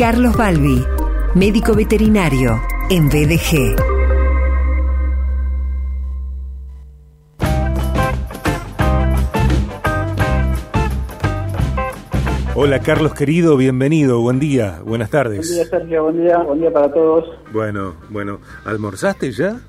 Carlos 0.00 0.34
Balbi, 0.34 0.82
médico 1.34 1.74
veterinario 1.74 2.58
en 2.88 3.10
BDG. 3.10 3.76
Hola 12.54 12.80
Carlos 12.80 13.12
querido, 13.12 13.58
bienvenido, 13.58 14.22
buen 14.22 14.40
día, 14.40 14.80
buenas 14.86 15.10
tardes. 15.10 15.46
Buen 15.46 15.68
día 15.68 15.78
Sergio, 15.78 16.04
buen 16.04 16.22
día, 16.22 16.38
buen 16.38 16.60
día 16.60 16.72
para 16.72 16.90
todos. 16.90 17.26
Bueno, 17.52 17.96
bueno, 18.08 18.40
¿almorzaste 18.64 19.32
ya? 19.32 19.60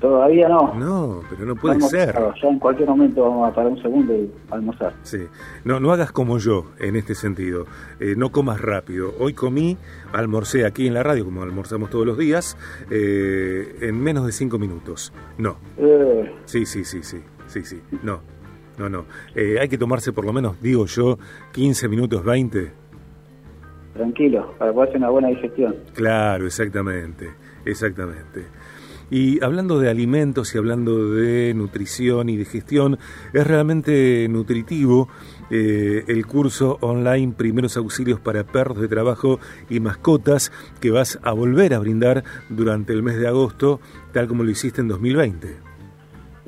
Todavía 0.00 0.46
no. 0.48 0.74
No, 0.74 1.22
pero 1.30 1.46
no 1.46 1.56
puede 1.56 1.76
Vamos, 1.76 1.90
ser. 1.90 2.14
ya 2.14 2.48
en 2.48 2.58
cualquier 2.58 2.86
momento 2.88 3.22
vamos 3.22 3.50
a 3.50 3.54
parar 3.54 3.72
un 3.72 3.80
segundo 3.80 4.14
y 4.14 4.30
almorzar. 4.50 4.92
Sí, 5.02 5.18
no, 5.64 5.80
no 5.80 5.90
hagas 5.90 6.12
como 6.12 6.36
yo 6.38 6.66
en 6.78 6.96
este 6.96 7.14
sentido. 7.14 7.64
Eh, 7.98 8.14
no 8.14 8.30
comas 8.30 8.60
rápido. 8.60 9.14
Hoy 9.18 9.32
comí, 9.32 9.78
almorcé 10.12 10.66
aquí 10.66 10.86
en 10.86 10.92
la 10.94 11.02
radio, 11.02 11.24
como 11.24 11.42
almorzamos 11.42 11.88
todos 11.88 12.04
los 12.06 12.18
días, 12.18 12.58
eh, 12.90 13.78
en 13.80 13.98
menos 14.02 14.26
de 14.26 14.32
cinco 14.32 14.58
minutos. 14.58 15.12
No. 15.38 15.56
Eh, 15.78 16.30
Sí, 16.44 16.66
sí, 16.66 16.84
sí, 16.84 17.02
sí, 17.02 17.22
sí, 17.46 17.64
sí. 17.64 17.80
No, 18.02 18.20
no, 18.78 18.90
no. 18.90 19.06
Hay 19.34 19.68
que 19.68 19.78
tomarse 19.78 20.12
por 20.12 20.26
lo 20.26 20.32
menos, 20.34 20.60
digo 20.60 20.84
yo, 20.84 21.18
15 21.52 21.88
minutos, 21.88 22.22
20. 22.22 22.70
tranquilo, 23.94 24.52
para 24.58 24.74
poder 24.74 24.88
hacer 24.90 24.98
una 24.98 25.08
buena 25.10 25.28
digestión. 25.28 25.74
Claro, 25.94 26.44
exactamente, 26.46 27.30
exactamente. 27.64 28.44
Y 29.10 29.42
hablando 29.44 29.78
de 29.78 29.88
alimentos 29.88 30.52
y 30.54 30.58
hablando 30.58 31.10
de 31.12 31.54
nutrición 31.54 32.28
y 32.28 32.36
digestión, 32.36 32.98
es 33.32 33.46
realmente 33.46 34.26
nutritivo 34.28 35.08
eh, 35.50 36.02
el 36.08 36.26
curso 36.26 36.76
online 36.80 37.32
Primeros 37.36 37.76
Auxilios 37.76 38.18
para 38.18 38.42
Perros 38.44 38.80
de 38.80 38.88
Trabajo 38.88 39.38
y 39.70 39.78
Mascotas 39.78 40.50
que 40.80 40.90
vas 40.90 41.20
a 41.22 41.32
volver 41.32 41.72
a 41.74 41.78
brindar 41.78 42.24
durante 42.48 42.92
el 42.92 43.04
mes 43.04 43.16
de 43.20 43.28
agosto, 43.28 43.80
tal 44.12 44.26
como 44.26 44.42
lo 44.42 44.50
hiciste 44.50 44.80
en 44.80 44.88
2020. 44.88 45.56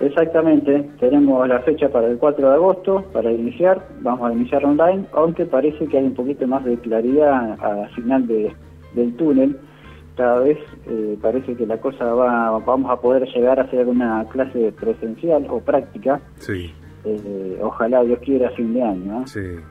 Exactamente, 0.01 0.89
tenemos 1.01 1.47
la 1.49 1.61
fecha 1.61 1.89
para 1.91 2.07
el 2.09 2.19
4 2.19 2.49
de 2.49 2.55
agosto 2.55 3.05
para 3.13 3.33
iniciar, 3.33 3.89
vamos 4.01 4.31
a 4.31 4.33
iniciar 4.33 4.65
online, 4.65 5.07
aunque 5.13 5.45
parece 5.45 5.87
que 5.87 5.99
hay 5.99 6.05
un 6.05 6.15
poquito 6.15 6.47
más 6.47 6.65
de 6.65 6.77
claridad 6.79 7.57
al 7.61 7.91
final 7.95 8.27
de- 8.29 8.53
del 8.95 9.15
túnel. 9.17 9.57
Cada 10.19 10.41
vez 10.41 10.59
eh, 10.87 11.17
parece 11.23 11.55
que 11.55 11.65
la 11.65 11.81
cosa 11.81 12.05
va, 12.13 12.59
vamos 12.59 12.91
a 12.91 13.01
poder 13.01 13.25
llegar 13.29 13.61
a 13.61 13.63
hacer 13.63 13.87
una 13.87 14.25
clase 14.29 14.73
presencial 14.73 15.47
o 15.49 15.61
práctica, 15.61 16.21
Sí. 16.41 16.75
eh, 17.05 17.59
ojalá 17.63 18.03
Dios 18.03 18.19
quiera 18.25 18.51
fin 18.51 18.75
de 18.75 18.83
año. 18.83 19.21
¿eh? 19.23 19.25
Sí. 19.27 19.63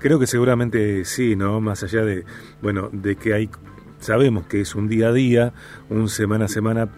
Creo 0.00 0.18
que 0.18 0.26
seguramente 0.26 1.04
sí, 1.04 1.36
¿no? 1.36 1.60
Más 1.60 1.82
allá 1.82 2.02
de, 2.02 2.24
bueno, 2.62 2.88
de 2.92 3.16
que 3.16 3.34
hay, 3.34 3.50
sabemos 3.98 4.46
que 4.46 4.62
es 4.62 4.74
un 4.74 4.88
día 4.88 5.08
a 5.08 5.12
día, 5.12 5.52
un 5.90 6.08
semana 6.08 6.46
a 6.46 6.48
semana, 6.48 6.88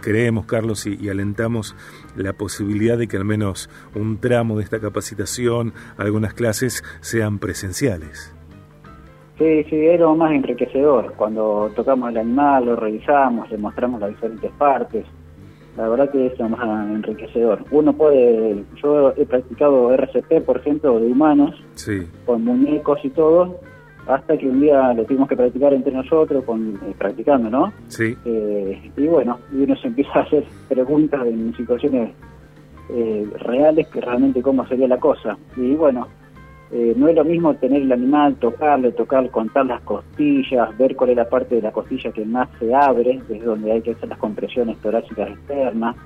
creemos, 0.00 0.46
Carlos, 0.46 0.86
y, 0.86 0.96
y 0.98 1.10
alentamos 1.10 1.76
la 2.16 2.32
posibilidad 2.32 2.96
de 2.96 3.06
que 3.06 3.18
al 3.18 3.26
menos 3.26 3.68
un 3.94 4.16
tramo 4.18 4.56
de 4.56 4.64
esta 4.64 4.80
capacitación, 4.80 5.74
algunas 5.98 6.32
clases, 6.32 6.82
sean 7.02 7.38
presenciales. 7.38 8.34
Sí, 9.40 9.64
sí, 9.70 9.86
es 9.86 9.98
lo 9.98 10.14
más 10.14 10.32
enriquecedor. 10.32 11.14
Cuando 11.16 11.70
tocamos 11.74 12.10
el 12.10 12.18
animal, 12.18 12.66
lo 12.66 12.76
revisamos, 12.76 13.50
le 13.50 13.56
mostramos 13.56 13.98
las 13.98 14.10
diferentes 14.10 14.50
partes. 14.58 15.06
La 15.78 15.88
verdad 15.88 16.10
que 16.10 16.26
es 16.26 16.38
lo 16.38 16.50
más 16.50 16.60
enriquecedor. 16.90 17.64
Uno 17.70 17.94
puede, 17.94 18.62
yo 18.82 19.14
he 19.16 19.24
practicado 19.24 19.94
RCP, 19.94 20.44
por 20.44 20.58
ejemplo, 20.58 21.00
de 21.00 21.06
humanos, 21.06 21.54
Sí, 21.74 22.06
con 22.26 22.44
muñecos 22.44 22.98
y 23.02 23.08
todo, 23.08 23.58
hasta 24.06 24.36
que 24.36 24.46
un 24.46 24.60
día 24.60 24.92
lo 24.92 25.04
tuvimos 25.04 25.26
que 25.26 25.36
practicar 25.36 25.72
entre 25.72 25.92
nosotros, 25.94 26.44
con, 26.44 26.74
eh, 26.86 26.94
practicando, 26.98 27.48
¿no? 27.48 27.72
sí, 27.88 28.14
Eh, 28.26 28.90
y 28.94 29.06
bueno, 29.06 29.38
y 29.54 29.62
uno 29.62 29.74
se 29.76 29.86
empieza 29.88 30.18
a 30.18 30.22
hacer 30.22 30.44
preguntas 30.68 31.24
en 31.26 31.54
situaciones 31.56 32.10
eh, 32.90 33.26
reales 33.38 33.88
que 33.88 34.02
realmente 34.02 34.42
cómo 34.42 34.66
sería 34.66 34.86
la 34.86 34.98
cosa. 34.98 35.38
Y 35.56 35.74
bueno, 35.76 36.08
eh, 36.72 36.94
no 36.96 37.08
es 37.08 37.16
lo 37.16 37.24
mismo 37.24 37.54
tener 37.54 37.82
el 37.82 37.90
animal, 37.90 38.36
tocarle, 38.36 38.92
tocar, 38.92 39.28
contar 39.30 39.66
las 39.66 39.80
costillas, 39.80 40.76
ver 40.78 40.94
cuál 40.94 41.10
es 41.10 41.16
la 41.16 41.28
parte 41.28 41.56
de 41.56 41.62
la 41.62 41.72
costilla 41.72 42.12
que 42.12 42.24
más 42.24 42.48
se 42.60 42.72
abre, 42.72 43.20
es 43.28 43.44
donde 43.44 43.72
hay 43.72 43.82
que 43.82 43.92
hacer 43.92 44.08
las 44.08 44.18
compresiones 44.18 44.78
torácicas 44.78 45.30
externas, 45.30 45.96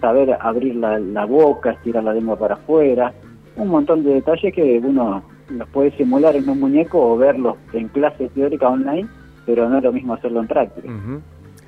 saber 0.00 0.36
abrir 0.38 0.76
la, 0.76 0.98
la 0.98 1.24
boca, 1.24 1.70
estirar 1.70 2.04
la 2.04 2.12
lengua 2.12 2.38
para 2.38 2.54
afuera, 2.54 3.14
un 3.56 3.68
montón 3.68 4.02
de 4.02 4.14
detalles 4.14 4.54
que 4.54 4.78
uno 4.84 5.22
los 5.48 5.68
puede 5.70 5.90
simular 5.96 6.36
en 6.36 6.48
un 6.48 6.60
muñeco 6.60 7.12
o 7.12 7.16
verlos 7.16 7.56
en 7.72 7.88
clase 7.88 8.28
teórica 8.28 8.68
online, 8.68 9.08
pero 9.46 9.68
no 9.68 9.78
es 9.78 9.84
lo 9.84 9.92
mismo 9.92 10.14
hacerlo 10.14 10.40
en 10.40 10.46
práctica. 10.46 10.88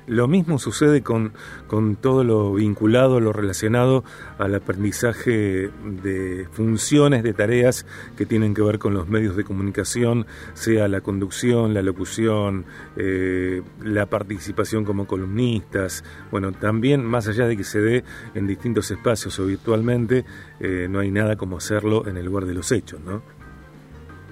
Lo 0.07 0.27
mismo 0.27 0.59
sucede 0.59 1.01
con, 1.01 1.33
con 1.67 1.95
todo 1.95 2.23
lo 2.23 2.53
vinculado, 2.53 3.19
lo 3.19 3.33
relacionado 3.33 4.03
al 4.37 4.55
aprendizaje 4.55 5.69
de 6.01 6.47
funciones, 6.51 7.23
de 7.23 7.33
tareas 7.33 7.85
que 8.17 8.25
tienen 8.25 8.53
que 8.53 8.61
ver 8.61 8.79
con 8.79 8.93
los 8.93 9.07
medios 9.07 9.35
de 9.35 9.43
comunicación, 9.43 10.25
sea 10.53 10.87
la 10.87 11.01
conducción, 11.01 11.73
la 11.73 11.81
locución, 11.81 12.65
eh, 12.97 13.61
la 13.81 14.05
participación 14.07 14.85
como 14.85 15.07
columnistas. 15.07 16.03
Bueno, 16.31 16.51
también 16.51 17.05
más 17.05 17.27
allá 17.27 17.47
de 17.47 17.55
que 17.57 17.63
se 17.63 17.79
dé 17.79 18.03
en 18.35 18.47
distintos 18.47 18.91
espacios 18.91 19.39
o 19.39 19.45
virtualmente, 19.45 20.25
eh, 20.59 20.87
no 20.89 20.99
hay 20.99 21.11
nada 21.11 21.35
como 21.35 21.57
hacerlo 21.57 22.07
en 22.07 22.17
el 22.17 22.25
lugar 22.25 22.45
de 22.45 22.53
los 22.53 22.71
hechos, 22.71 22.99
¿no? 23.01 23.42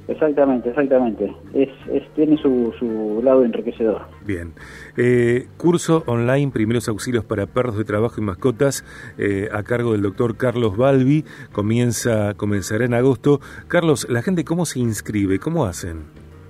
Exactamente, 0.07 0.69
exactamente. 0.69 1.33
Es, 1.53 1.69
es, 1.91 2.03
tiene 2.15 2.37
su, 2.37 2.73
su 2.77 3.21
lado 3.23 3.45
enriquecedor. 3.45 4.01
Bien. 4.25 4.53
Eh, 4.97 5.47
curso 5.57 6.03
online 6.07 6.51
Primeros 6.51 6.89
Auxilios 6.89 7.23
para 7.23 7.45
Perros 7.45 7.77
de 7.77 7.83
Trabajo 7.83 8.15
y 8.19 8.23
Mascotas 8.23 8.83
eh, 9.17 9.47
a 9.51 9.63
cargo 9.63 9.93
del 9.93 10.01
doctor 10.01 10.35
Carlos 10.37 10.75
Balbi. 10.75 11.23
Comienza, 11.51 12.33
comenzará 12.35 12.85
en 12.85 12.93
agosto. 12.93 13.39
Carlos, 13.67 14.07
¿la 14.09 14.21
gente 14.21 14.43
cómo 14.43 14.65
se 14.65 14.79
inscribe? 14.79 15.39
¿Cómo 15.39 15.65
hacen? 15.65 16.03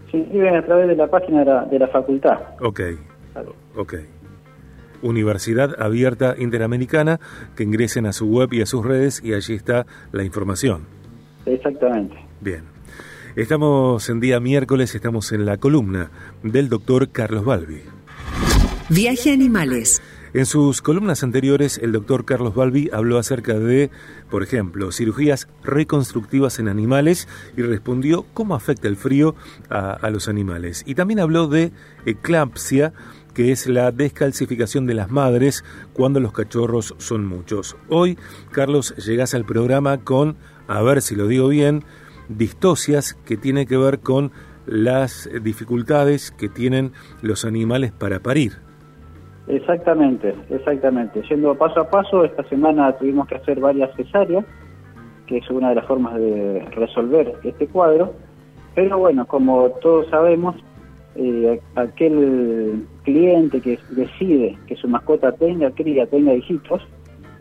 Se 0.09 0.17
inscriben 0.17 0.55
a 0.55 0.65
través 0.65 0.87
de 0.87 0.95
la 0.95 1.07
página 1.07 1.39
de 1.39 1.45
la, 1.45 1.65
de 1.65 1.79
la 1.79 1.87
facultad. 1.87 2.39
Ok, 2.61 2.81
ok. 3.75 3.93
Universidad 5.03 5.81
Abierta 5.81 6.35
Interamericana, 6.37 7.19
que 7.55 7.63
ingresen 7.63 8.05
a 8.05 8.13
su 8.13 8.27
web 8.27 8.53
y 8.53 8.61
a 8.61 8.65
sus 8.65 8.85
redes 8.85 9.21
y 9.23 9.33
allí 9.33 9.55
está 9.55 9.85
la 10.11 10.23
información. 10.23 10.85
Exactamente. 11.45 12.15
Bien. 12.39 12.63
Estamos 13.35 14.09
en 14.09 14.19
día 14.19 14.41
miércoles, 14.41 14.93
estamos 14.93 15.31
en 15.31 15.45
la 15.45 15.55
columna 15.55 16.11
del 16.43 16.67
doctor 16.67 17.11
Carlos 17.11 17.45
Balbi. 17.45 17.81
Viaje 18.89 19.31
a 19.31 19.33
animales. 19.33 20.01
En 20.33 20.45
sus 20.45 20.81
columnas 20.81 21.23
anteriores, 21.23 21.77
el 21.77 21.93
doctor 21.93 22.25
Carlos 22.25 22.55
Balbi 22.55 22.89
habló 22.91 23.17
acerca 23.17 23.57
de, 23.57 23.89
por 24.29 24.43
ejemplo, 24.43 24.91
cirugías 24.91 25.47
reconstructivas 25.63 26.59
en 26.59 26.67
animales 26.67 27.29
y 27.55 27.61
respondió 27.61 28.25
cómo 28.33 28.53
afecta 28.53 28.89
el 28.89 28.97
frío 28.97 29.33
a, 29.69 29.91
a 29.91 30.09
los 30.09 30.27
animales. 30.27 30.83
Y 30.85 30.95
también 30.95 31.21
habló 31.21 31.47
de 31.47 31.71
eclampsia, 32.05 32.91
que 33.33 33.53
es 33.53 33.65
la 33.65 33.93
descalcificación 33.93 34.85
de 34.87 34.93
las 34.93 35.09
madres 35.09 35.63
cuando 35.93 36.19
los 36.19 36.33
cachorros 36.33 36.95
son 36.97 37.25
muchos. 37.25 37.77
Hoy, 37.87 38.17
Carlos, 38.51 38.93
llegás 38.97 39.33
al 39.33 39.45
programa 39.45 39.99
con, 39.99 40.35
a 40.67 40.81
ver 40.81 41.01
si 41.01 41.15
lo 41.15 41.27
digo 41.27 41.47
bien, 41.47 41.85
distocias 42.37 43.13
que 43.13 43.37
tiene 43.37 43.65
que 43.65 43.77
ver 43.77 43.99
con 43.99 44.31
las 44.65 45.29
dificultades 45.41 46.31
que 46.31 46.49
tienen 46.49 46.91
los 47.21 47.45
animales 47.45 47.91
para 47.91 48.19
parir. 48.19 48.53
Exactamente, 49.47 50.33
exactamente. 50.49 51.21
Yendo 51.29 51.55
paso 51.55 51.81
a 51.81 51.89
paso, 51.89 52.23
esta 52.23 52.43
semana 52.47 52.93
tuvimos 52.93 53.27
que 53.27 53.35
hacer 53.35 53.59
varias 53.59 53.93
cesáreas, 53.95 54.45
que 55.27 55.39
es 55.39 55.49
una 55.49 55.69
de 55.69 55.75
las 55.75 55.85
formas 55.85 56.15
de 56.15 56.65
resolver 56.71 57.33
este 57.43 57.67
cuadro. 57.67 58.13
Pero 58.75 58.99
bueno, 58.99 59.25
como 59.25 59.69
todos 59.81 60.07
sabemos, 60.09 60.55
eh, 61.15 61.59
aquel 61.75 62.85
cliente 63.03 63.59
que 63.59 63.77
decide 63.89 64.57
que 64.67 64.77
su 64.77 64.87
mascota 64.87 65.33
tenga 65.33 65.71
cría, 65.71 66.05
tenga 66.05 66.33
hijitos, 66.33 66.81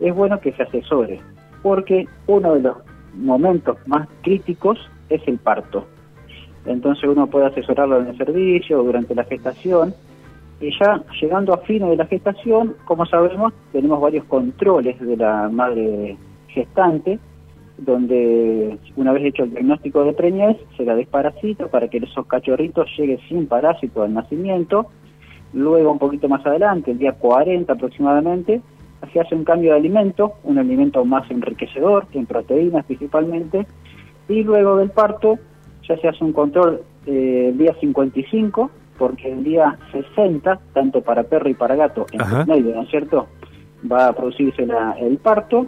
es 0.01 0.13
bueno 0.13 0.39
que 0.41 0.51
se 0.53 0.63
asesore, 0.63 1.21
porque 1.61 2.07
uno 2.27 2.55
de 2.55 2.61
los 2.61 2.77
momentos 3.13 3.77
más 3.87 4.09
críticos 4.23 4.77
es 5.11 5.27
el 5.27 5.37
parto. 5.37 5.87
Entonces 6.65 7.09
uno 7.09 7.27
puede 7.27 7.47
asesorarlo 7.47 7.99
en 7.99 8.07
el 8.07 8.17
servicio 8.17 8.83
durante 8.83 9.15
la 9.15 9.23
gestación 9.23 9.93
y 10.59 10.69
ya 10.79 11.03
llegando 11.19 11.53
a 11.53 11.57
fines 11.57 11.89
de 11.89 11.97
la 11.97 12.05
gestación, 12.05 12.75
como 12.85 13.05
sabemos, 13.07 13.51
tenemos 13.71 13.99
varios 13.99 14.25
controles 14.25 14.99
de 14.99 15.17
la 15.17 15.49
madre 15.49 16.17
gestante, 16.49 17.17
donde 17.79 18.77
una 18.95 19.11
vez 19.11 19.25
hecho 19.25 19.43
el 19.43 19.51
diagnóstico 19.51 20.03
de 20.03 20.13
preñez, 20.13 20.57
se 20.77 20.85
la 20.85 20.95
desparasita 20.95 21.67
para 21.67 21.87
que 21.87 21.97
esos 21.97 22.27
cachorritos 22.27 22.87
lleguen 22.95 23.19
sin 23.27 23.47
parásito 23.47 24.03
al 24.03 24.13
nacimiento. 24.13 24.85
Luego, 25.53 25.91
un 25.91 25.99
poquito 25.99 26.29
más 26.29 26.45
adelante, 26.45 26.91
el 26.91 26.99
día 26.99 27.13
40 27.13 27.73
aproximadamente, 27.73 28.61
se 29.11 29.19
hace 29.19 29.33
un 29.33 29.43
cambio 29.43 29.71
de 29.71 29.77
alimento, 29.77 30.33
un 30.43 30.59
alimento 30.59 31.03
más 31.05 31.29
enriquecedor, 31.31 32.05
en 32.13 32.27
proteínas 32.27 32.85
principalmente, 32.85 33.65
y 34.31 34.43
luego 34.43 34.77
del 34.77 34.89
parto 34.89 35.37
ya 35.87 35.97
se 35.97 36.07
hace 36.07 36.23
un 36.23 36.33
control 36.33 36.81
eh, 37.05 37.49
el 37.49 37.57
día 37.57 37.75
55, 37.79 38.71
porque 38.97 39.31
el 39.31 39.43
día 39.43 39.77
60, 39.91 40.59
tanto 40.73 41.01
para 41.01 41.23
perro 41.23 41.49
y 41.49 41.53
para 41.53 41.75
gato, 41.75 42.05
en 42.11 42.47
medio, 42.47 42.75
¿no 42.75 42.83
es 42.83 42.89
cierto?, 42.89 43.27
va 43.91 44.07
a 44.07 44.13
producirse 44.13 44.67
el 44.99 45.17
parto. 45.17 45.67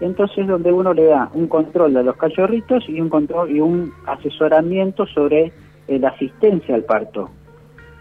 Entonces, 0.00 0.46
donde 0.46 0.70
uno 0.70 0.92
le 0.92 1.06
da 1.06 1.30
un 1.32 1.46
control 1.46 1.96
a 1.96 2.02
los 2.02 2.16
cachorritos 2.16 2.84
y 2.88 3.00
un 3.00 3.08
control 3.08 3.50
y 3.50 3.60
un 3.60 3.92
asesoramiento 4.06 5.06
sobre 5.06 5.52
la 5.88 6.08
asistencia 6.08 6.74
al 6.74 6.84
parto. 6.84 7.30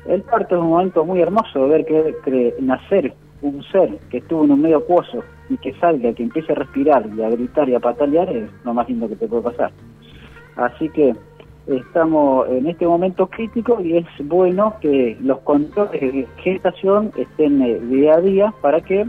El 0.06 0.22
parto 0.24 0.56
es 0.56 0.62
un 0.62 0.70
momento 0.70 1.06
muy 1.06 1.22
hermoso, 1.22 1.68
ver 1.68 1.86
que, 1.86 2.56
nacer 2.60 3.14
un 3.42 3.64
ser 3.64 4.00
que 4.10 4.18
estuvo 4.18 4.44
en 4.44 4.52
un 4.52 4.62
medio 4.62 4.78
acuoso 4.78 5.24
y 5.50 5.58
que 5.58 5.74
salga, 5.76 6.14
que 6.14 6.24
empiece 6.24 6.52
a 6.52 6.56
respirar 6.56 7.10
y 7.16 7.22
a 7.22 7.30
gritar 7.30 7.70
y 7.70 7.76
a 7.76 7.80
patalear 7.80 8.30
es 8.30 8.50
lo 8.64 8.74
más 8.74 8.88
lindo 8.88 9.08
que 9.08 9.16
te 9.16 9.28
puede 9.28 9.44
pasar. 9.44 9.72
Así 10.56 10.90
que 10.90 11.14
estamos 11.68 12.50
en 12.50 12.68
este 12.68 12.86
momento 12.86 13.28
crítico 13.28 13.80
y 13.82 13.98
es 13.98 14.06
bueno 14.24 14.76
que 14.82 15.18
los 15.22 15.40
controles 15.40 16.02
de 16.02 16.28
gestación 16.38 17.12
estén 17.16 17.62
eh, 17.62 17.80
día 17.80 18.16
a 18.16 18.22
día 18.22 18.54
para 18.62 18.82
que 18.82 19.02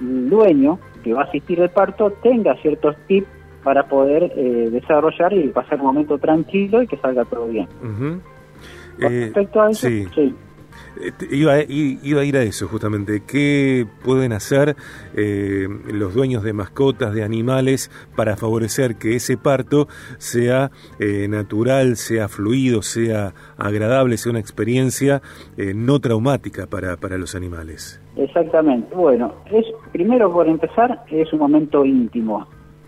el 0.00 0.28
dueño 0.28 0.78
que 1.02 1.14
va 1.14 1.22
a 1.22 1.24
asistir 1.24 1.60
al 1.62 1.70
parto 1.70 2.10
tenga 2.22 2.54
ciertos 2.56 2.96
tips 3.06 3.28
para 3.64 3.88
poder 3.88 4.32
eh, 4.36 4.68
desarrollar 4.70 5.32
y 5.32 5.48
pasar 5.48 5.80
un 5.80 5.86
momento 5.86 6.18
tranquilo 6.18 6.82
y 6.82 6.86
que 6.86 6.96
salga 6.98 7.24
todo 7.24 7.48
bien. 7.48 7.66
respecto 8.98 9.60
a 9.60 9.70
eso, 9.70 9.88
sí. 9.88 10.06
Eh, 10.16 10.34
iba, 11.30 11.60
iba, 11.62 12.20
a 12.20 12.24
ir 12.24 12.36
a 12.36 12.42
eso 12.42 12.68
justamente. 12.68 13.22
¿Qué 13.26 13.86
pueden 14.04 14.32
hacer 14.32 14.76
eh, 15.14 15.68
los 15.92 16.14
dueños 16.14 16.42
de 16.42 16.52
mascotas, 16.52 17.14
de 17.14 17.22
animales, 17.22 17.90
para 18.16 18.36
favorecer 18.36 18.96
que 18.96 19.16
ese 19.16 19.36
parto 19.36 19.88
sea 20.18 20.70
eh, 20.98 21.28
natural, 21.28 21.96
sea 21.96 22.28
fluido, 22.28 22.82
sea 22.82 23.34
agradable, 23.56 24.16
sea 24.16 24.30
una 24.30 24.40
experiencia 24.40 25.22
no 25.56 26.00
traumática 26.00 26.66
para, 26.66 26.96
para 26.96 27.18
los 27.18 27.34
animales? 27.34 28.00
Exactamente. 28.16 28.94
Bueno, 28.94 29.34
es 29.50 29.66
primero 29.92 30.32
por 30.32 30.48
empezar, 30.48 31.04
es 31.10 31.32
un 31.32 31.38
momento 31.38 31.84
íntimo. 31.84 32.46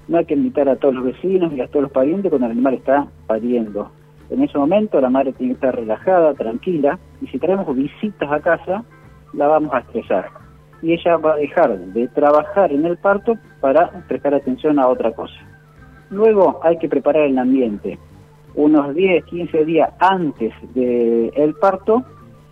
No 0.08 0.18
hay 0.18 0.24
que 0.24 0.34
invitar 0.34 0.68
a 0.68 0.76
todos 0.76 0.94
los 0.94 1.04
vecinos 1.04 1.52
y 1.52 1.60
a 1.60 1.68
todos 1.68 1.82
los 1.82 1.92
parientes 1.92 2.30
cuando 2.30 2.46
el 2.46 2.52
animal 2.52 2.74
está 2.74 3.06
pariendo 3.26 3.90
en 4.30 4.42
ese 4.42 4.58
momento 4.58 5.00
la 5.00 5.10
madre 5.10 5.32
tiene 5.32 5.54
que 5.54 5.66
estar 5.66 5.74
relajada, 5.74 6.34
tranquila, 6.34 6.98
y 7.20 7.26
si 7.28 7.38
traemos 7.38 7.74
visitas 7.74 8.30
a 8.30 8.40
casa, 8.40 8.84
la 9.32 9.46
vamos 9.46 9.72
a 9.72 9.78
estresar. 9.78 10.30
Y 10.82 10.92
ella 10.92 11.16
va 11.16 11.32
a 11.32 11.36
dejar 11.36 11.78
de 11.78 12.08
trabajar 12.08 12.72
en 12.72 12.84
el 12.84 12.96
parto 12.98 13.34
para 13.60 13.90
prestar 14.06 14.34
atención 14.34 14.78
a 14.78 14.88
otra 14.88 15.12
cosa. 15.12 15.34
Luego 16.10 16.60
hay 16.62 16.78
que 16.78 16.88
preparar 16.88 17.24
el 17.24 17.38
ambiente. 17.38 17.98
Unos 18.54 18.94
10, 18.94 19.24
15 19.24 19.64
días 19.64 19.90
antes 19.98 20.52
del 20.74 21.54
parto, 21.60 22.04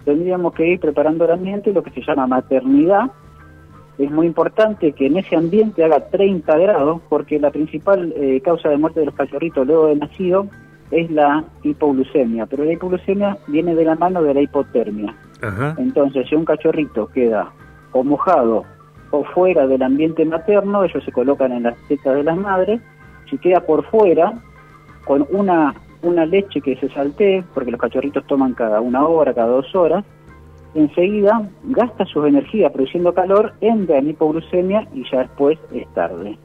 tendríamos 0.05 0.55
que 0.55 0.67
ir 0.67 0.81
preparando 0.81 1.25
el 1.25 1.33
ambiente, 1.33 1.73
lo 1.73 1.83
que 1.83 1.91
se 1.91 2.03
llama 2.03 2.27
maternidad. 2.27 3.11
Es 3.99 4.11
muy 4.11 4.27
importante 4.27 4.93
que 4.93 5.07
en 5.07 5.17
ese 5.19 5.37
ambiente 5.37 5.85
haga 5.85 6.09
30 6.09 6.59
grados, 6.59 7.01
porque 7.09 7.39
la 7.39 7.51
principal 7.51 8.13
eh, 8.17 8.41
causa 8.43 8.69
de 8.69 8.77
muerte 8.77 9.01
de 9.01 9.07
los 9.07 9.15
cachorritos 9.15 9.67
luego 9.67 9.87
de 9.87 9.97
nacido 9.97 10.49
es 10.91 11.11
la 11.11 11.45
hipoglucemia, 11.63 12.47
pero 12.47 12.65
la 12.65 12.73
hipoglucemia 12.73 13.37
viene 13.49 13.75
de 13.75 13.85
la 13.85 13.97
mano 13.97 14.23
de 14.23 14.35
la 14.35 14.41
hipotermia. 14.41 15.15
Entonces, 15.77 16.29
si 16.29 16.35
un 16.35 16.45
cachorrito 16.45 17.09
queda 17.09 17.51
o 17.93 18.03
mojado 18.03 18.65
o 19.11 19.25
fuera 19.25 19.67
del 19.67 19.83
ambiente 19.83 20.25
materno, 20.25 20.85
ellos 20.85 21.05
se 21.05 21.13
colocan 21.13 21.53
en 21.53 21.65
las 21.65 21.77
tetas 21.89 22.15
de 22.15 22.25
las 22.25 22.37
madres. 22.37 22.81
Si 23.31 23.39
queda 23.39 23.61
por 23.61 23.85
fuera, 23.87 24.33
con 25.05 25.27
una, 25.31 25.75
una 26.03 26.27
leche 26.27 26.61
que 26.61 26.77
se 26.77 26.89
saltee, 26.91 27.45
porque 27.55 27.71
los 27.71 27.81
cachorritos 27.81 28.27
toman 28.27 28.55
cada 28.55 28.81
una 28.81 29.07
hora, 29.07 29.35
cada 29.35 29.49
dos 29.49 29.75
horas, 29.75 30.05
enseguida 30.75 31.49
gasta 31.65 32.05
sus 32.07 32.27
energías 32.27 32.73
produciendo 32.73 33.15
calor, 33.15 33.55
entra 33.61 33.99
en 33.99 34.11
hipoglucemia 34.11 34.87
y 34.95 35.09
ya 35.11 35.21
después 35.21 35.59
es 35.73 35.87
tarde. 35.95 36.39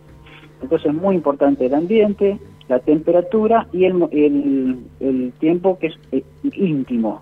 Entonces 0.61 0.89
es 0.89 0.93
muy 0.93 1.15
importante 1.15 1.65
el 1.65 1.73
ambiente, 1.73 2.39
la 2.71 2.79
temperatura 2.79 3.67
y 3.73 3.83
el, 3.83 4.79
el, 5.01 5.33
tiempo 5.39 5.77
que 5.77 5.87
es 5.87 5.99
eh, 6.13 6.23
íntimo. 6.53 7.21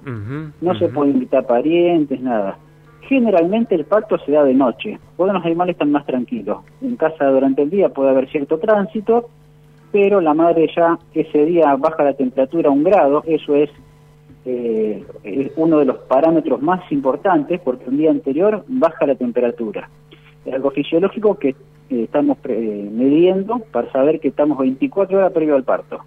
no 0.61 0.75
se 0.75 0.89
puede 0.89 1.09
invitar 1.09 1.47
parientes, 1.47 2.21
nada. 2.21 2.59
Generalmente 3.01 3.73
el 3.73 3.85
parto 3.85 4.19
se 4.19 4.31
da 4.31 4.43
de 4.43 4.53
noche, 4.53 4.99
cuando 5.17 5.33
los 5.33 5.43
animales 5.43 5.73
están 5.73 5.91
más 5.91 6.05
tranquilos. 6.05 6.59
En 6.83 6.95
casa 6.97 7.25
durante 7.25 7.63
el 7.63 7.71
día 7.71 7.89
puede 7.89 8.11
haber 8.11 8.29
cierto 8.29 8.59
tránsito, 8.59 9.29
pero 9.91 10.21
la 10.21 10.35
madre 10.35 10.69
ya 10.75 10.99
ese 11.15 11.45
día 11.45 11.75
baja 11.75 12.03
la 12.03 12.13
temperatura 12.13 12.69
a 12.69 12.71
un 12.71 12.83
grado, 12.83 13.23
eso 13.25 13.55
es, 13.55 13.71
eh, 14.45 15.03
es 15.23 15.51
uno 15.55 15.79
de 15.79 15.85
los 15.85 15.97
parámetros 15.97 16.61
más 16.61 16.91
importantes 16.91 17.59
porque 17.61 17.89
un 17.89 17.97
día 17.97 18.11
anterior 18.11 18.63
baja 18.67 19.07
la 19.07 19.15
temperatura. 19.15 19.89
Es 20.45 20.53
algo 20.53 20.69
fisiológico 20.69 21.39
que 21.39 21.55
estamos 21.89 22.38
midiendo 22.45 23.59
para 23.71 23.91
saber 23.91 24.19
que 24.19 24.30
estamos 24.30 24.57
24 24.57 25.18
horas 25.18 25.31
previo 25.31 25.56
al 25.56 25.63
parto. 25.63 26.00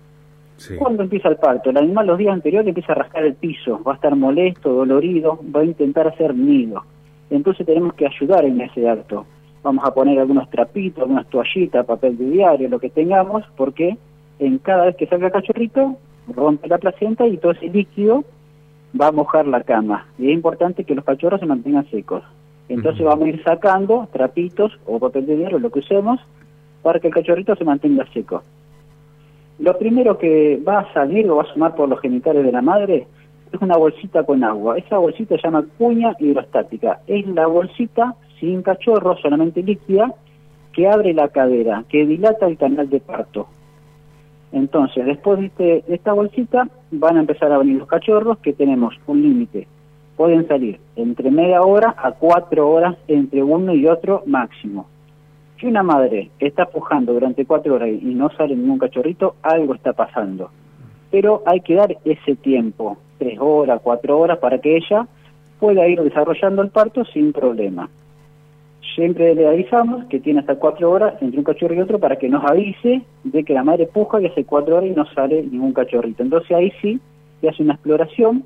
¿Cuándo 0.78 1.02
empieza 1.02 1.28
el 1.28 1.36
parto? 1.36 1.70
El 1.70 1.76
animal 1.76 2.06
los 2.06 2.18
días 2.18 2.32
anteriores 2.32 2.68
empieza 2.68 2.92
a 2.92 2.96
rascar 2.96 3.24
el 3.24 3.34
piso, 3.34 3.82
va 3.82 3.92
a 3.92 3.94
estar 3.96 4.14
molesto, 4.14 4.72
dolorido, 4.72 5.40
va 5.54 5.60
a 5.60 5.64
intentar 5.64 6.06
hacer 6.06 6.34
nido. 6.34 6.84
Entonces 7.30 7.66
tenemos 7.66 7.94
que 7.94 8.06
ayudar 8.06 8.44
en 8.44 8.60
ese 8.60 8.88
acto. 8.88 9.26
Vamos 9.62 9.84
a 9.84 9.92
poner 9.94 10.18
algunos 10.18 10.48
trapitos, 10.50 11.02
algunas 11.02 11.26
toallitas, 11.28 11.86
papel 11.86 12.16
de 12.16 12.30
diario, 12.30 12.68
lo 12.68 12.78
que 12.78 12.90
tengamos, 12.90 13.44
porque 13.56 13.96
en 14.38 14.58
cada 14.58 14.86
vez 14.86 14.96
que 14.96 15.06
salga 15.06 15.30
cachorrito, 15.30 15.96
rompe 16.28 16.68
la 16.68 16.78
placenta 16.78 17.26
y 17.26 17.38
todo 17.38 17.52
ese 17.52 17.68
líquido 17.68 18.24
va 18.98 19.08
a 19.08 19.12
mojar 19.12 19.46
la 19.46 19.62
cama. 19.62 20.06
Y 20.18 20.28
es 20.28 20.34
importante 20.34 20.84
que 20.84 20.94
los 20.94 21.04
cachorros 21.04 21.40
se 21.40 21.46
mantengan 21.46 21.88
secos. 21.90 22.22
Entonces 22.68 23.04
vamos 23.04 23.26
a 23.26 23.28
ir 23.28 23.42
sacando 23.42 24.08
trapitos 24.12 24.78
o 24.86 24.98
papel 24.98 25.26
de 25.26 25.36
hierro, 25.36 25.58
lo 25.58 25.70
que 25.70 25.80
usemos, 25.80 26.20
para 26.82 27.00
que 27.00 27.08
el 27.08 27.14
cachorrito 27.14 27.54
se 27.56 27.64
mantenga 27.64 28.06
seco. 28.12 28.42
Lo 29.58 29.78
primero 29.78 30.18
que 30.18 30.60
va 30.66 30.80
a 30.80 30.92
salir 30.92 31.28
o 31.30 31.36
va 31.36 31.42
a 31.42 31.52
sumar 31.52 31.74
por 31.74 31.88
los 31.88 32.00
genitales 32.00 32.44
de 32.44 32.52
la 32.52 32.62
madre 32.62 33.06
es 33.52 33.60
una 33.60 33.76
bolsita 33.76 34.24
con 34.24 34.42
agua. 34.42 34.78
Esa 34.78 34.98
bolsita 34.98 35.36
se 35.36 35.42
llama 35.42 35.64
cuña 35.78 36.16
hidrostática. 36.18 37.00
Es 37.06 37.26
la 37.28 37.46
bolsita 37.46 38.14
sin 38.40 38.62
cachorro, 38.62 39.16
solamente 39.18 39.62
líquida, 39.62 40.14
que 40.72 40.88
abre 40.88 41.12
la 41.12 41.28
cadera, 41.28 41.84
que 41.88 42.06
dilata 42.06 42.46
el 42.46 42.56
canal 42.56 42.88
de 42.88 43.00
parto. 43.00 43.46
Entonces, 44.52 45.04
después 45.04 45.38
de, 45.38 45.46
este, 45.46 45.84
de 45.86 45.94
esta 45.94 46.12
bolsita 46.12 46.68
van 46.90 47.16
a 47.18 47.20
empezar 47.20 47.52
a 47.52 47.58
venir 47.58 47.78
los 47.78 47.88
cachorros, 47.88 48.38
que 48.38 48.52
tenemos 48.52 48.94
un 49.06 49.22
límite 49.22 49.68
pueden 50.16 50.46
salir 50.46 50.78
entre 50.96 51.30
media 51.30 51.62
hora 51.62 51.94
a 51.96 52.12
cuatro 52.12 52.70
horas 52.70 52.96
entre 53.08 53.42
uno 53.42 53.74
y 53.74 53.86
otro 53.86 54.22
máximo. 54.26 54.86
Si 55.58 55.66
una 55.66 55.82
madre 55.82 56.30
está 56.40 56.66
pujando 56.66 57.12
durante 57.12 57.46
cuatro 57.46 57.74
horas 57.74 57.88
y 57.88 58.14
no 58.14 58.30
sale 58.30 58.56
ningún 58.56 58.78
cachorrito, 58.78 59.36
algo 59.42 59.74
está 59.74 59.92
pasando. 59.92 60.50
Pero 61.10 61.42
hay 61.46 61.60
que 61.60 61.76
dar 61.76 61.96
ese 62.04 62.34
tiempo, 62.36 62.98
tres 63.18 63.38
horas, 63.38 63.80
cuatro 63.82 64.18
horas, 64.18 64.38
para 64.38 64.58
que 64.58 64.76
ella 64.76 65.06
pueda 65.60 65.86
ir 65.86 66.02
desarrollando 66.02 66.62
el 66.62 66.70
parto 66.70 67.04
sin 67.04 67.32
problema. 67.32 67.88
Siempre 68.96 69.34
le 69.34 69.46
avisamos 69.46 70.04
que 70.06 70.18
tiene 70.18 70.40
hasta 70.40 70.56
cuatro 70.56 70.90
horas 70.90 71.14
entre 71.22 71.38
un 71.38 71.44
cachorro 71.44 71.74
y 71.74 71.80
otro 71.80 71.98
para 72.00 72.16
que 72.16 72.28
nos 72.28 72.44
avise 72.44 73.02
de 73.22 73.44
que 73.44 73.54
la 73.54 73.62
madre 73.62 73.86
puja 73.86 74.20
y 74.20 74.26
hace 74.26 74.44
cuatro 74.44 74.76
horas 74.76 74.90
y 74.90 74.94
no 74.94 75.06
sale 75.14 75.42
ningún 75.44 75.72
cachorrito. 75.72 76.22
Entonces 76.22 76.50
ahí 76.50 76.72
sí 76.82 77.00
se 77.40 77.48
hace 77.48 77.62
una 77.62 77.74
exploración 77.74 78.44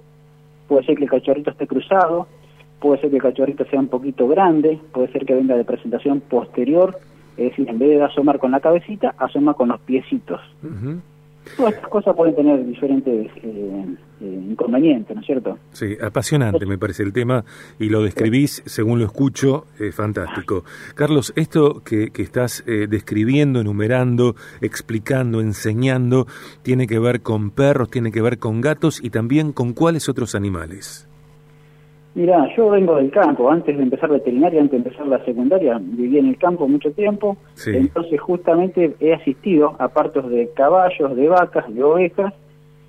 puede 0.68 0.84
ser 0.84 0.96
que 0.96 1.04
el 1.04 1.10
cachorrito 1.10 1.50
esté 1.50 1.66
cruzado, 1.66 2.26
puede 2.80 3.00
ser 3.00 3.10
que 3.10 3.16
el 3.16 3.22
cachorrito 3.22 3.64
sea 3.66 3.80
un 3.80 3.88
poquito 3.88 4.28
grande, 4.28 4.78
puede 4.92 5.08
ser 5.12 5.24
que 5.24 5.34
venga 5.34 5.56
de 5.56 5.64
presentación 5.64 6.20
posterior, 6.20 6.98
es 7.36 7.50
decir, 7.50 7.68
en 7.68 7.78
vez 7.78 7.90
de 7.90 8.02
asomar 8.02 8.38
con 8.38 8.50
la 8.50 8.60
cabecita, 8.60 9.14
asoma 9.18 9.54
con 9.54 9.68
los 9.68 9.80
piecitos. 9.80 10.40
Todas 11.56 11.74
estas 11.74 11.88
cosas 11.88 12.16
pueden 12.16 12.34
tener 12.34 12.64
diferentes 12.66 13.30
eh, 13.42 13.96
eh, 14.20 14.44
inconvenientes, 14.50 15.14
¿no 15.14 15.20
es 15.20 15.26
cierto? 15.26 15.58
Sí, 15.72 15.96
apasionante 16.02 16.66
me 16.66 16.78
parece 16.78 17.02
el 17.02 17.12
tema 17.12 17.44
y 17.78 17.88
lo 17.88 18.02
describís, 18.02 18.62
según 18.66 18.98
lo 18.98 19.04
escucho, 19.04 19.66
fantástico. 19.92 20.64
Carlos, 20.94 21.32
esto 21.36 21.82
que, 21.84 22.10
que 22.10 22.22
estás 22.22 22.64
eh, 22.66 22.86
describiendo, 22.88 23.60
enumerando, 23.60 24.34
explicando, 24.60 25.40
enseñando, 25.40 26.26
tiene 26.62 26.86
que 26.86 26.98
ver 26.98 27.20
con 27.20 27.50
perros, 27.50 27.90
tiene 27.90 28.12
que 28.12 28.22
ver 28.22 28.38
con 28.38 28.60
gatos 28.60 29.02
y 29.02 29.10
también 29.10 29.52
con 29.52 29.72
cuáles 29.72 30.08
otros 30.08 30.34
animales. 30.34 31.08
Mira, 32.14 32.48
yo 32.56 32.70
vengo 32.70 32.96
del 32.96 33.10
campo, 33.10 33.50
antes 33.50 33.76
de 33.76 33.82
empezar 33.82 34.08
veterinaria, 34.08 34.60
antes 34.60 34.82
de 34.82 34.88
empezar 34.88 35.06
la 35.06 35.22
secundaria, 35.26 35.78
viví 35.78 36.16
en 36.16 36.28
el 36.28 36.38
campo 36.38 36.66
mucho 36.66 36.90
tiempo, 36.92 37.36
entonces 37.66 38.18
justamente 38.18 38.96
he 39.00 39.12
asistido 39.12 39.76
a 39.78 39.88
partos 39.88 40.30
de 40.30 40.50
caballos, 40.56 41.14
de 41.14 41.28
vacas, 41.28 41.72
de 41.74 41.82
ovejas, 41.82 42.32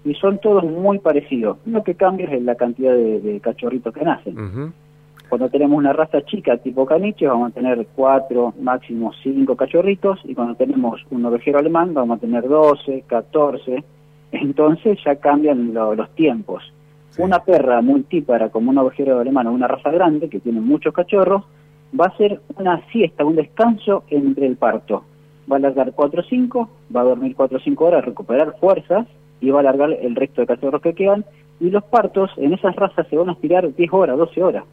y 0.08 0.16
son 0.16 0.40
todos 0.40 0.64
muy 0.64 1.00
parecidos. 1.00 1.58
Lo 1.66 1.84
que 1.84 1.96
cambia 1.96 2.28
es 2.28 2.42
la 2.42 2.56
cantidad 2.56 2.94
de, 2.94 3.40
cachorritos 3.42 3.94
que 3.94 4.06
nacen. 4.06 4.74
Cuando 5.28 5.50
tenemos 5.50 5.78
una 5.78 5.92
raza 5.92 6.24
chica 6.24 6.56
tipo 6.58 6.86
caniche, 6.86 7.28
vamos 7.28 7.52
a 7.52 7.54
tener 7.54 7.86
cuatro, 7.94 8.54
máximo 8.62 9.12
cinco 9.22 9.58
cachorritos, 9.58 10.20
y 10.24 10.34
cuando 10.34 10.56
tenemos 10.56 11.06
un 11.12 11.26
ovejero 11.26 11.60
alemán, 11.60 11.94
vamos 11.94 12.18
a 12.18 12.22
tener 12.22 12.48
12, 12.48 13.04
14, 13.06 13.84
entonces 14.32 14.98
ya 15.04 15.18
cambian 15.18 15.74
los 15.74 16.10
tiempos. 16.16 16.64
Una 17.18 17.40
perra 17.40 17.82
multípara 17.82 18.50
como 18.50 18.70
una 18.70 18.84
ovejero 18.84 19.20
alemana, 19.20 19.52
una 19.52 19.68
raza 19.68 19.92
grande 19.92 20.30
que 20.30 20.40
tiene 20.40 20.62
muchos 20.62 20.94
cachorros, 20.94 21.44
va 22.00 22.06
a 22.06 22.18
ser 22.18 22.40
una 22.56 22.82
siesta, 22.92 23.26
un 23.26 23.36
descanso 23.36 24.04
entre 24.10 24.46
el 24.46 24.56
parto. 24.56 25.04
Va 25.52 25.56
a 25.56 25.60
alargar 25.60 25.92
4 25.94 26.22
o 26.22 26.24
5, 26.24 26.70
va 26.96 27.02
a 27.02 27.06
dormir 27.06 27.36
4 27.36 27.58
o 27.58 27.62
5 27.62 27.86
horas, 27.86 28.06
recuperar 28.06 28.56
fuerzas 28.60 29.08
y 29.42 29.50
va 29.50 29.60
a 29.60 29.62
alargar 29.62 29.92
el 29.94 30.16
resto 30.16 30.42
de 30.42 30.48
cachorros 30.48 30.82
que 30.82 30.94
quedan. 30.94 31.26
Y 31.60 31.70
los 31.70 31.84
partos 31.84 32.32
en 32.38 32.54
esas 32.54 32.76
razas 32.76 33.08
se 33.08 33.18
van 33.18 33.30
a 33.30 33.34
estirar 33.34 33.74
10 33.74 33.94
horas, 33.94 34.18
12 34.18 34.44
horas. 34.44 34.64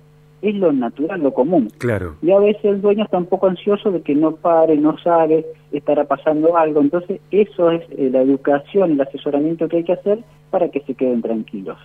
Es 0.42 0.54
lo 0.54 0.72
natural, 0.72 1.22
lo 1.22 1.32
común. 1.32 1.70
Claro. 1.78 2.16
Y 2.20 2.30
a 2.30 2.38
veces 2.38 2.64
el 2.64 2.82
dueño 2.82 3.04
está 3.04 3.16
un 3.16 3.26
poco 3.26 3.46
ansioso 3.46 3.90
de 3.90 4.02
que 4.02 4.14
no 4.14 4.36
pare, 4.36 4.76
no 4.76 4.98
sale, 4.98 5.46
estará 5.72 6.04
pasando 6.04 6.58
algo. 6.58 6.82
Entonces, 6.82 7.20
eso 7.30 7.70
es 7.70 7.82
eh, 7.92 8.10
la 8.12 8.20
educación, 8.20 8.92
el 8.92 9.00
asesoramiento 9.00 9.68
que 9.68 9.78
hay 9.78 9.84
que 9.84 9.94
hacer 9.94 10.18
para 10.50 10.68
que 10.68 10.80
se 10.80 10.94
queden 10.94 11.22
tranquilos. 11.22 11.78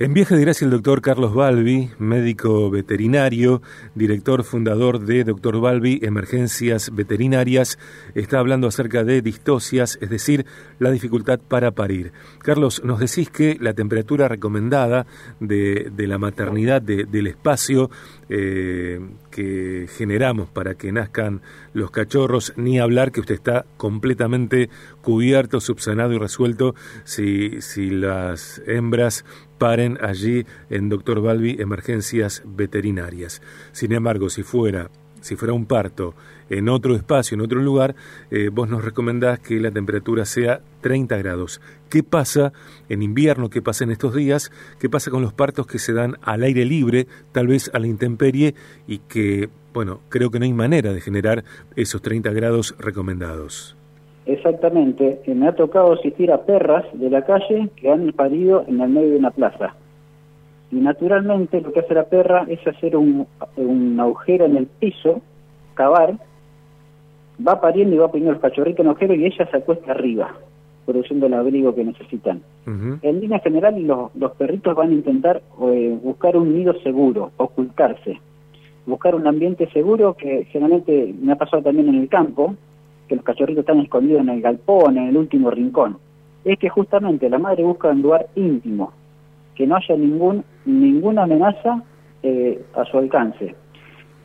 En 0.00 0.14
viaje 0.14 0.34
dirá 0.34 0.54
si 0.54 0.64
el 0.64 0.70
doctor 0.70 1.02
Carlos 1.02 1.34
Balbi, 1.34 1.90
médico 1.98 2.70
veterinario, 2.70 3.60
director 3.94 4.44
fundador 4.44 5.00
de 5.00 5.24
Doctor 5.24 5.60
Balbi 5.60 6.00
Emergencias 6.02 6.90
Veterinarias, 6.94 7.78
está 8.14 8.38
hablando 8.38 8.66
acerca 8.66 9.04
de 9.04 9.20
distosias, 9.20 9.98
es 10.00 10.08
decir, 10.08 10.46
la 10.78 10.90
dificultad 10.90 11.38
para 11.38 11.72
parir. 11.72 12.12
Carlos, 12.38 12.82
nos 12.82 12.98
decís 12.98 13.28
que 13.28 13.58
la 13.60 13.74
temperatura 13.74 14.26
recomendada 14.26 15.04
de, 15.38 15.92
la 15.98 16.16
maternidad, 16.16 16.80
del 16.80 17.26
espacio 17.26 17.90
eh, 18.30 19.00
que 19.30 19.86
generamos 19.98 20.48
para 20.48 20.76
que 20.76 20.92
nazcan 20.92 21.42
los 21.74 21.90
cachorros, 21.90 22.54
ni 22.56 22.80
hablar 22.80 23.12
que 23.12 23.20
usted 23.20 23.34
está 23.34 23.66
completamente 23.76 24.70
cubierto, 25.02 25.60
subsanado 25.60 26.14
y 26.14 26.18
resuelto 26.18 26.74
si 27.04 27.60
las 27.90 28.62
hembras 28.66 29.26
paren 29.60 29.98
allí 30.00 30.46
en 30.70 30.88
Doctor 30.88 31.20
Balbi 31.20 31.56
Emergencias 31.60 32.42
Veterinarias. 32.46 33.42
Sin 33.72 33.92
embargo, 33.92 34.30
si 34.30 34.42
fuera, 34.42 34.90
si 35.20 35.36
fuera 35.36 35.52
un 35.52 35.66
parto 35.66 36.14
en 36.48 36.70
otro 36.70 36.96
espacio, 36.96 37.34
en 37.34 37.42
otro 37.42 37.60
lugar, 37.60 37.94
eh, 38.30 38.48
vos 38.50 38.70
nos 38.70 38.82
recomendás 38.82 39.38
que 39.38 39.60
la 39.60 39.70
temperatura 39.70 40.24
sea 40.24 40.62
30 40.80 41.14
grados. 41.18 41.60
¿Qué 41.90 42.02
pasa 42.02 42.54
en 42.88 43.02
invierno? 43.02 43.50
¿Qué 43.50 43.60
pasa 43.60 43.84
en 43.84 43.90
estos 43.90 44.14
días? 44.14 44.50
¿Qué 44.78 44.88
pasa 44.88 45.10
con 45.10 45.20
los 45.20 45.34
partos 45.34 45.66
que 45.66 45.78
se 45.78 45.92
dan 45.92 46.16
al 46.22 46.42
aire 46.42 46.64
libre, 46.64 47.06
tal 47.32 47.46
vez 47.46 47.70
a 47.74 47.78
la 47.80 47.86
intemperie, 47.86 48.54
y 48.88 49.00
que, 49.00 49.50
bueno, 49.74 50.00
creo 50.08 50.30
que 50.30 50.38
no 50.38 50.46
hay 50.46 50.54
manera 50.54 50.94
de 50.94 51.02
generar 51.02 51.44
esos 51.76 52.00
30 52.00 52.32
grados 52.32 52.74
recomendados? 52.78 53.76
Exactamente, 54.30 55.20
me 55.26 55.48
ha 55.48 55.56
tocado 55.56 55.94
asistir 55.94 56.30
a 56.30 56.42
perras 56.42 56.84
de 56.92 57.10
la 57.10 57.24
calle 57.24 57.68
que 57.74 57.90
han 57.90 58.12
parido 58.12 58.64
en 58.68 58.80
el 58.80 58.88
medio 58.88 59.10
de 59.10 59.16
una 59.16 59.32
plaza. 59.32 59.74
Y 60.70 60.76
naturalmente 60.76 61.60
lo 61.60 61.72
que 61.72 61.80
hace 61.80 61.94
la 61.94 62.04
perra 62.04 62.46
es 62.48 62.64
hacer 62.64 62.96
un, 62.96 63.26
agujero 63.98 64.44
en 64.44 64.56
el 64.56 64.66
piso, 64.66 65.20
cavar, 65.74 66.14
va 67.44 67.60
pariendo 67.60 67.96
y 67.96 67.98
va 67.98 68.06
poniendo 68.06 68.34
los 68.34 68.40
cachorritos 68.40 68.84
en 68.84 68.90
agujero 68.90 69.14
y 69.14 69.24
ella 69.24 69.50
se 69.50 69.56
acuesta 69.56 69.90
arriba, 69.90 70.32
produciendo 70.86 71.26
el 71.26 71.34
abrigo 71.34 71.74
que 71.74 71.82
necesitan. 71.82 72.40
En 73.02 73.20
línea 73.20 73.40
general 73.40 73.82
los, 73.82 74.14
los 74.14 74.30
perritos 74.36 74.76
van 74.76 74.90
a 74.90 74.94
intentar 74.94 75.42
eh, 75.60 75.98
buscar 76.00 76.36
un 76.36 76.54
nido 76.54 76.72
seguro, 76.84 77.32
ocultarse, 77.36 78.20
buscar 78.86 79.16
un 79.16 79.26
ambiente 79.26 79.68
seguro 79.72 80.14
que 80.14 80.44
generalmente 80.52 81.12
me 81.20 81.32
ha 81.32 81.36
pasado 81.36 81.64
también 81.64 81.88
en 81.88 81.96
el 81.96 82.08
campo, 82.08 82.54
que 83.10 83.16
los 83.16 83.24
cachorritos 83.24 83.62
están 83.62 83.80
escondidos 83.80 84.20
en 84.20 84.28
el 84.28 84.40
galpón, 84.40 84.96
en 84.96 85.08
el 85.08 85.16
último 85.16 85.50
rincón. 85.50 85.98
Es 86.44 86.56
que 86.60 86.68
justamente 86.68 87.28
la 87.28 87.40
madre 87.40 87.64
busca 87.64 87.88
un 87.88 88.02
lugar 88.02 88.28
íntimo, 88.36 88.92
que 89.56 89.66
no 89.66 89.74
haya 89.74 89.96
ningún, 89.96 90.44
ninguna 90.64 91.24
amenaza 91.24 91.82
eh, 92.22 92.64
a 92.72 92.84
su 92.84 92.98
alcance. 92.98 93.56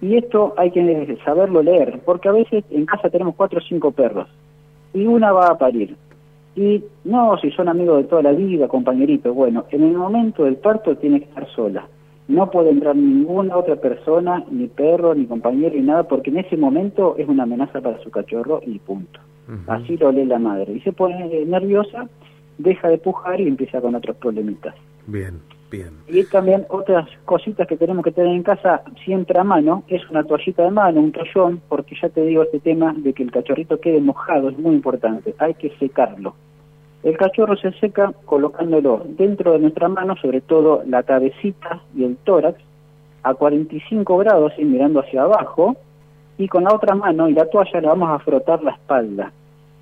Y 0.01 0.18
esto 0.18 0.54
hay 0.56 0.70
que 0.70 1.18
saberlo 1.25 1.63
leer, 1.63 2.00
porque 2.06 2.30
a 2.30 2.34
veces 2.34 2.63
en 2.70 2.86
casa 2.86 3.10
tenemos 3.10 3.34
cuatro 3.36 3.58
o 3.58 3.63
cinco 3.68 3.92
perros, 3.92 4.30
y 4.94 5.08
una 5.08 5.32
va 5.32 5.48
a 5.48 5.58
parir. 5.58 5.96
Y 6.56 6.84
no, 7.06 7.39
si 7.39 7.50
son 7.51 7.68
amigos 7.68 7.98
de 7.98 8.04
toda 8.04 8.22
la 8.22 8.34
vida, 8.34 8.68
compañeritos, 8.68 9.34
bueno, 9.34 9.65
en 9.72 9.82
el 9.82 9.98
momento 9.98 10.44
del 10.44 10.58
parto 10.58 10.96
tiene 10.96 11.22
que 11.22 11.25
estar 11.25 11.48
sola 11.50 11.88
no 12.27 12.50
puede 12.50 12.72
entrar 12.72 12.96
ninguna 12.96 13.58
otra 13.58 13.75
persona, 13.75 14.44
ni 14.50 14.67
perro, 14.67 15.13
ni 15.13 15.25
compañero, 15.25 15.75
ni 15.75 15.82
nada, 15.82 16.08
porque 16.08 16.32
en 16.32 16.38
ese 16.38 16.58
momento 16.58 17.15
es 17.17 17.27
una 17.27 17.44
amenaza 17.44 17.82
para 17.82 18.00
su 18.00 18.10
cachorro 18.10 18.62
y 18.65 18.79
punto. 18.79 19.20
Así 19.67 19.96
lo 19.98 20.12
lee 20.12 20.25
la 20.25 20.39
madre. 20.39 20.74
Y 20.74 20.79
se 20.82 20.91
pone 20.91 21.46
nerviosa, 21.46 22.10
deja 22.58 22.88
de 22.88 22.98
pujar 22.98 23.39
y 23.39 23.48
empieza 23.48 23.79
con 23.79 23.94
otros 23.94 24.17
problemitas. 24.17 24.74
Bien, 25.05 25.39
bien. 25.70 25.91
Y 26.08 26.24
también 26.24 26.65
otras 26.70 27.08
cositas 27.25 27.67
que 27.67 27.77
tenemos 27.77 28.03
que 28.03 28.12
tener 28.12 28.36
en 28.36 28.41
casa 28.41 28.82
siempre 29.03 29.39
a 29.39 29.44
mano, 29.44 29.84
es 29.88 30.01
una 30.10 30.24
toallita 30.24 30.63
de 30.63 30.72
mano, 30.72 31.00
un 31.00 31.12
toallón, 31.12 31.62
porque 31.70 31.96
ya 32.01 32.10
te 32.10 32.25
digo 32.25 32.41
este 32.41 32.60
tema 32.60 32.96
de 32.98 33.13
que 33.13 33.22
el 33.22 33.32
cachorrito 33.32 33.79
quede 33.79 34.01
mojado, 34.01 34.50
es 34.50 34.58
muy 34.58 34.74
importante, 34.74 35.36
hay 35.38 35.53
que 35.53 35.70
secarlo. 35.77 36.34
El 37.06 37.18
cachorro 37.18 37.56
se 37.56 37.72
seca 37.74 38.14
colocándolo 38.26 39.04
dentro 39.06 39.52
de 39.52 39.60
nuestra 39.60 39.88
mano, 39.88 40.16
sobre 40.16 40.42
todo 40.42 40.82
la 40.88 41.04
cabecita 41.04 41.84
y 41.96 42.04
el 42.04 42.18
tórax, 42.18 42.60
a 43.22 43.36
45 43.36 44.18
grados 44.18 44.54
y 44.58 44.66
mirando 44.66 45.02
hacia 45.02 45.22
abajo, 45.22 45.76
y 46.40 46.48
con 46.48 46.64
la 46.64 46.74
otra 46.74 46.96
mano 46.96 47.30
y 47.30 47.34
la 47.34 47.46
toalla 47.46 47.80
le 47.80 47.88
vamos 47.88 48.10
a 48.10 48.18
frotar 48.18 48.64
la 48.64 48.72
espalda. 48.72 49.32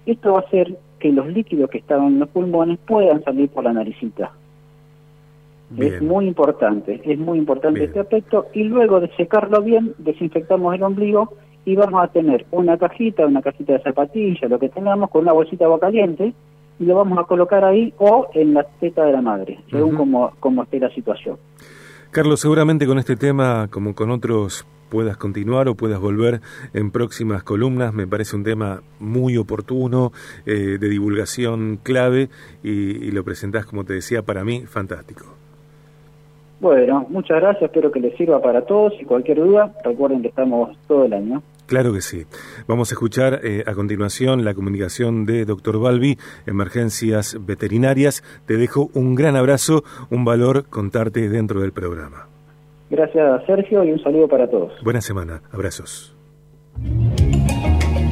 Esto 0.05 0.33
va 0.33 0.39
a 0.39 0.41
hacer 0.41 0.77
que 0.99 1.13
los 1.13 1.25
líquidos 1.27 1.69
que 1.69 1.77
están 1.77 2.03
en 2.03 2.19
los 2.19 2.27
pulmones 2.27 2.77
puedan 2.85 3.23
salir 3.23 3.47
por 3.47 3.63
la 3.63 3.71
naricita. 3.71 4.31
Es 5.77 6.01
muy 6.01 6.27
importante, 6.27 7.01
es 7.05 7.17
muy 7.17 7.37
importante 7.37 7.85
este 7.85 8.01
aspecto. 8.01 8.47
Y 8.53 8.63
luego 8.63 8.99
de 8.99 9.07
secarlo 9.15 9.61
bien, 9.61 9.95
desinfectamos 9.97 10.75
el 10.75 10.83
ombligo 10.83 11.33
y 11.63 11.77
vamos 11.77 12.03
a 12.03 12.07
tener 12.09 12.45
una 12.51 12.77
cajita, 12.77 13.25
una 13.25 13.41
cajita 13.41 13.73
de 13.73 13.79
zapatilla, 13.79 14.49
lo 14.49 14.59
que 14.59 14.67
tengamos, 14.67 15.09
con 15.09 15.21
una 15.21 15.31
bolsita 15.31 15.59
de 15.59 15.65
agua 15.65 15.79
caliente, 15.79 16.33
y 16.83 16.85
lo 16.85 16.95
vamos 16.95 17.17
a 17.17 17.23
colocar 17.23 17.63
ahí 17.63 17.93
o 17.97 18.27
en 18.33 18.53
la 18.53 18.63
teta 18.63 19.05
de 19.05 19.13
la 19.13 19.21
madre, 19.21 19.59
según 19.71 19.95
como, 19.95 20.63
esté 20.63 20.79
la 20.79 20.89
situación. 20.89 21.37
Carlos, 22.11 22.41
seguramente 22.41 22.85
con 22.85 22.99
este 22.99 23.15
tema, 23.15 23.69
como 23.71 23.95
con 23.95 24.11
otros, 24.11 24.67
puedas 24.89 25.17
continuar 25.17 25.69
o 25.69 25.75
puedas 25.75 25.99
volver 25.99 26.41
en 26.73 26.91
próximas 26.91 27.41
columnas. 27.43 27.93
Me 27.93 28.05
parece 28.05 28.35
un 28.35 28.43
tema 28.43 28.81
muy 28.99 29.37
oportuno, 29.37 30.11
eh, 30.45 30.77
de 30.79 30.89
divulgación 30.89 31.79
clave 31.81 32.29
y, 32.63 32.69
y 32.69 33.11
lo 33.11 33.23
presentás, 33.23 33.65
como 33.65 33.85
te 33.85 33.93
decía, 33.93 34.21
para 34.21 34.43
mí, 34.43 34.63
fantástico. 34.67 35.25
Bueno, 36.59 37.05
muchas 37.09 37.41
gracias, 37.41 37.63
espero 37.63 37.91
que 37.91 37.99
les 37.99 38.15
sirva 38.15 38.41
para 38.41 38.65
todos 38.65 38.93
y 38.99 39.05
cualquier 39.05 39.39
duda, 39.39 39.73
recuerden 39.83 40.21
que 40.21 40.27
estamos 40.27 40.77
todo 40.87 41.05
el 41.05 41.13
año. 41.13 41.41
Claro 41.73 41.91
que 41.91 42.01
sí. 42.01 42.27
Vamos 42.67 42.91
a 42.91 42.93
escuchar 42.93 43.39
eh, 43.43 43.63
a 43.65 43.73
continuación 43.73 44.45
la 44.45 44.53
comunicación 44.53 45.25
de 45.25 45.43
Dr. 45.43 45.79
Balbi, 45.79 46.19
Emergencias 46.45 47.35
Veterinarias. 47.47 48.21
Te 48.45 48.57
dejo 48.57 48.91
un 48.93 49.15
gran 49.15 49.35
abrazo, 49.35 49.83
un 50.11 50.23
valor 50.23 50.69
contarte 50.69 51.27
dentro 51.29 51.61
del 51.61 51.71
programa. 51.71 52.27
Gracias, 52.91 53.43
Sergio, 53.47 53.83
y 53.83 53.91
un 53.91 54.03
saludo 54.03 54.27
para 54.27 54.47
todos. 54.47 54.71
Buena 54.83 55.01
semana. 55.01 55.41
Abrazos. 55.51 56.15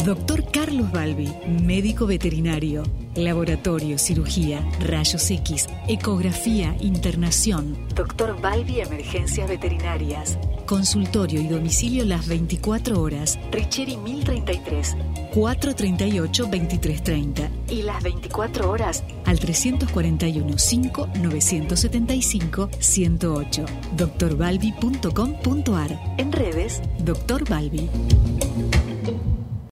Doctor 0.08 0.40
Carlos 0.52 0.92
Balbi, 0.92 1.32
médico 1.64 2.08
veterinario, 2.08 2.82
laboratorio, 3.16 4.00
cirugía, 4.00 4.62
rayos 4.84 5.30
X, 5.30 5.70
ecografía, 5.88 6.76
internación. 6.82 7.78
Doctor 7.96 8.42
Balbi, 8.42 8.82
emergencias 8.82 9.48
veterinarias. 9.48 10.40
Consultorio 10.72 11.42
y 11.42 11.48
domicilio 11.48 12.06
las 12.06 12.30
24 12.30 13.02
horas. 13.02 13.38
Richeri 13.52 13.98
1033, 13.98 14.96
438 15.34 16.44
2330. 16.46 17.50
Y 17.68 17.82
las 17.82 18.02
24 18.02 18.72
horas 18.72 19.04
al 19.26 19.38
341 19.38 20.58
5 20.58 21.10
975 21.22 22.70
108. 22.80 23.66
doctorbalbi.com.ar. 23.98 26.00
En 26.18 26.32
redes, 26.32 26.82
Doctor 27.00 27.44
Balbi. 27.50 27.90